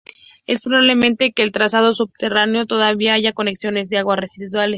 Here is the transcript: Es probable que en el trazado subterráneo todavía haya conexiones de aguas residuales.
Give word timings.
Es 0.47 0.63
probable 0.63 0.99
que 1.15 1.25
en 1.29 1.33
el 1.35 1.51
trazado 1.51 1.93
subterráneo 1.93 2.65
todavía 2.65 3.13
haya 3.13 3.33
conexiones 3.33 3.87
de 3.87 3.99
aguas 3.99 4.17
residuales. 4.19 4.69